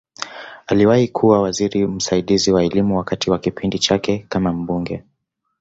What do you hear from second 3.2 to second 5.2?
wa kipindi chake kama mbunge.